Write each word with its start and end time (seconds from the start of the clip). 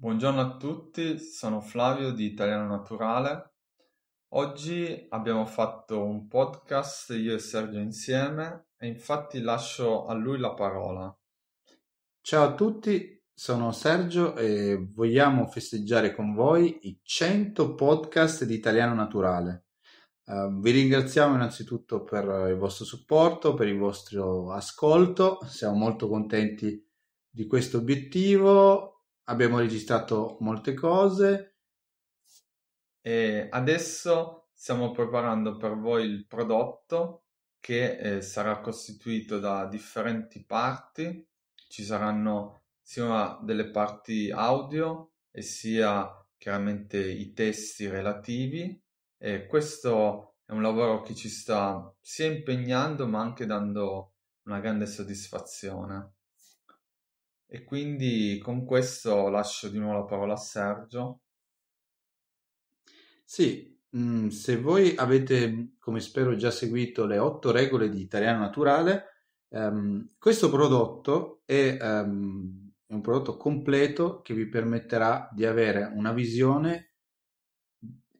Buongiorno 0.00 0.40
a 0.40 0.56
tutti, 0.56 1.18
sono 1.18 1.60
Flavio 1.60 2.12
di 2.12 2.24
Italiano 2.24 2.66
Naturale. 2.66 3.56
Oggi 4.28 5.06
abbiamo 5.10 5.44
fatto 5.44 6.02
un 6.02 6.26
podcast 6.26 7.10
io 7.10 7.34
e 7.34 7.38
Sergio 7.38 7.80
insieme 7.80 8.68
e 8.78 8.86
infatti 8.86 9.42
lascio 9.42 10.06
a 10.06 10.14
lui 10.14 10.38
la 10.38 10.54
parola. 10.54 11.14
Ciao 12.22 12.44
a 12.44 12.54
tutti, 12.54 13.22
sono 13.34 13.72
Sergio 13.72 14.36
e 14.36 14.78
vogliamo 14.90 15.46
festeggiare 15.48 16.14
con 16.14 16.32
voi 16.32 16.78
i 16.88 16.98
100 17.02 17.74
podcast 17.74 18.44
di 18.44 18.54
Italiano 18.54 18.94
Naturale. 18.94 19.66
Uh, 20.24 20.60
vi 20.60 20.70
ringraziamo 20.70 21.34
innanzitutto 21.34 22.04
per 22.04 22.24
il 22.48 22.56
vostro 22.56 22.86
supporto, 22.86 23.52
per 23.52 23.68
il 23.68 23.76
vostro 23.76 24.50
ascolto, 24.50 25.40
siamo 25.44 25.76
molto 25.76 26.08
contenti 26.08 26.82
di 27.28 27.46
questo 27.46 27.76
obiettivo 27.76 28.94
abbiamo 29.30 29.58
registrato 29.58 30.36
molte 30.40 30.74
cose. 30.74 31.56
E 33.00 33.48
adesso 33.50 34.48
stiamo 34.52 34.90
preparando 34.90 35.56
per 35.56 35.78
voi 35.78 36.04
il 36.04 36.26
prodotto 36.26 37.24
che 37.60 37.96
eh, 37.96 38.20
sarà 38.20 38.60
costituito 38.60 39.38
da 39.38 39.66
differenti 39.66 40.44
parti. 40.44 41.26
Ci 41.54 41.84
saranno 41.84 42.64
sia 42.82 43.38
delle 43.42 43.70
parti 43.70 44.30
audio 44.30 45.12
e 45.30 45.42
sia 45.42 46.10
chiaramente 46.36 46.98
i 46.98 47.32
testi 47.32 47.88
relativi. 47.88 48.82
E 49.16 49.46
questo 49.46 50.36
è 50.44 50.52
un 50.52 50.62
lavoro 50.62 51.02
che 51.02 51.14
ci 51.14 51.28
sta 51.28 51.94
sia 52.00 52.26
impegnando 52.26 53.06
ma 53.06 53.20
anche 53.20 53.46
dando 53.46 54.14
una 54.44 54.60
grande 54.60 54.86
soddisfazione. 54.86 56.14
E 57.52 57.64
quindi 57.64 58.38
con 58.40 58.64
questo 58.64 59.28
lascio 59.28 59.68
di 59.68 59.78
nuovo 59.78 59.98
la 59.98 60.04
parola 60.04 60.32
a 60.34 60.36
Sergio. 60.36 61.22
Sì, 63.24 63.76
mm, 63.96 64.28
se 64.28 64.56
voi 64.56 64.94
avete, 64.96 65.72
come 65.80 65.98
spero, 65.98 66.36
già 66.36 66.52
seguito 66.52 67.06
le 67.06 67.18
otto 67.18 67.50
regole 67.50 67.88
di 67.88 68.00
Italiano 68.00 68.38
Naturale, 68.38 69.04
um, 69.48 70.06
questo 70.18 70.48
prodotto 70.48 71.42
è, 71.44 71.76
um, 71.80 72.70
è 72.86 72.92
un 72.92 73.00
prodotto 73.00 73.36
completo 73.36 74.20
che 74.22 74.32
vi 74.32 74.46
permetterà 74.48 75.28
di 75.32 75.44
avere 75.44 75.90
una 75.92 76.12
visione 76.12 76.92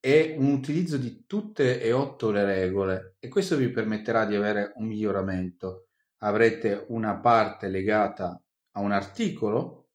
e 0.00 0.34
un 0.36 0.52
utilizzo 0.52 0.96
di 0.96 1.26
tutte 1.26 1.80
e 1.80 1.92
otto 1.92 2.32
le 2.32 2.44
regole 2.44 3.16
e 3.20 3.28
questo 3.28 3.54
vi 3.56 3.70
permetterà 3.70 4.24
di 4.26 4.34
avere 4.34 4.72
un 4.76 4.86
miglioramento. 4.86 5.90
Avrete 6.18 6.86
una 6.88 7.18
parte 7.20 7.68
legata 7.68 8.41
a 8.72 8.80
un 8.80 8.92
articolo 8.92 9.90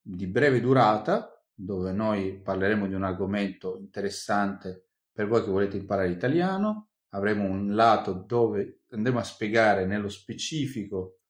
di 0.00 0.26
breve 0.26 0.60
durata 0.60 1.30
dove 1.52 1.92
noi 1.92 2.40
parleremo 2.40 2.86
di 2.86 2.94
un 2.94 3.04
argomento 3.04 3.76
interessante 3.78 4.88
per 5.12 5.28
voi 5.28 5.42
che 5.44 5.50
volete 5.50 5.76
imparare 5.76 6.10
italiano. 6.10 6.88
Avremo 7.10 7.44
un 7.44 7.74
lato 7.74 8.12
dove 8.12 8.82
andremo 8.90 9.20
a 9.20 9.24
spiegare 9.24 9.86
nello 9.86 10.08
specifico 10.08 11.20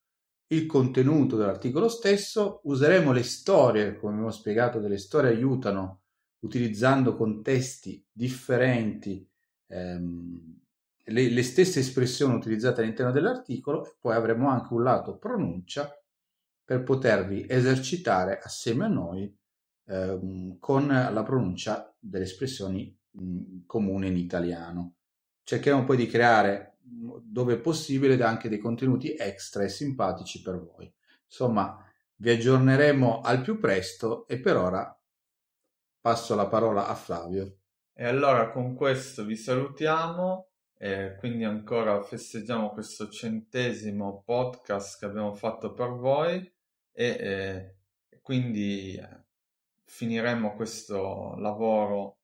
il 0.48 0.66
contenuto 0.66 1.36
dell'articolo 1.36 1.88
stesso, 1.88 2.60
useremo 2.64 3.12
le 3.12 3.22
storie, 3.22 3.96
come 3.96 4.12
abbiamo 4.12 4.30
spiegato, 4.30 4.78
delle 4.78 4.98
storie 4.98 5.30
aiutano 5.30 6.02
utilizzando 6.40 7.16
contesti 7.16 8.06
differenti 8.10 9.26
ehm, 9.66 10.60
le, 11.06 11.28
le 11.28 11.42
stesse 11.42 11.80
espressioni 11.80 12.34
utilizzate 12.34 12.80
all'interno 12.80 13.12
dell'articolo 13.12 13.96
poi 14.00 14.14
avremo 14.14 14.48
anche 14.48 14.72
un 14.72 14.82
lato 14.82 15.16
pronuncia 15.16 15.90
per 16.64 16.82
potervi 16.82 17.46
esercitare 17.48 18.38
assieme 18.42 18.86
a 18.86 18.88
noi 18.88 19.36
eh, 19.86 20.56
con 20.58 20.86
la 20.86 21.22
pronuncia 21.22 21.94
delle 21.98 22.24
espressioni 22.24 22.96
mh, 23.10 23.66
comuni 23.66 24.08
in 24.08 24.16
italiano. 24.16 24.94
Cerchiamo 25.42 25.84
poi 25.84 25.96
di 25.96 26.06
creare, 26.06 26.78
dove 26.80 27.58
possibile, 27.58 28.22
anche 28.22 28.48
dei 28.48 28.58
contenuti 28.58 29.14
extra 29.14 29.62
e 29.62 29.68
simpatici 29.68 30.40
per 30.40 30.58
voi. 30.58 30.90
Insomma, 31.26 31.78
vi 32.16 32.30
aggiorneremo 32.30 33.20
al 33.20 33.42
più 33.42 33.58
presto 33.58 34.26
e 34.26 34.40
per 34.40 34.56
ora 34.56 34.98
passo 36.00 36.34
la 36.34 36.46
parola 36.46 36.86
a 36.86 36.94
Flavio. 36.94 37.58
E 37.92 38.06
allora 38.06 38.50
con 38.50 38.74
questo 38.74 39.24
vi 39.24 39.36
salutiamo 39.36 40.53
e 40.76 41.16
quindi 41.18 41.44
ancora 41.44 42.02
festeggiamo 42.02 42.70
questo 42.70 43.08
centesimo 43.08 44.22
podcast 44.24 44.98
che 44.98 45.06
abbiamo 45.06 45.34
fatto 45.34 45.72
per 45.72 45.90
voi 45.90 46.52
e 46.92 47.06
eh, 47.06 47.76
quindi 48.20 49.00
finiremo 49.84 50.54
questo 50.54 51.36
lavoro 51.36 52.18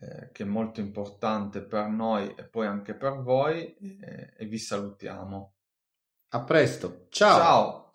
eh, 0.00 0.30
che 0.32 0.42
è 0.42 0.46
molto 0.46 0.80
importante 0.80 1.62
per 1.62 1.88
noi 1.88 2.34
e 2.36 2.44
poi 2.44 2.66
anche 2.66 2.94
per 2.94 3.20
voi 3.22 3.74
e 3.76 4.46
vi 4.46 4.58
salutiamo. 4.58 5.54
A 6.28 6.44
presto, 6.44 7.06
ciao! 7.08 7.38
ciao. 7.38 7.85